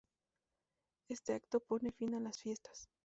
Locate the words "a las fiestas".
2.15-2.89